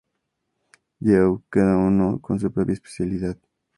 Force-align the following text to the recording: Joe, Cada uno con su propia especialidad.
Joe, 0.99 1.43
Cada 1.51 1.77
uno 1.77 2.19
con 2.19 2.39
su 2.39 2.51
propia 2.51 2.73
especialidad. 2.73 3.37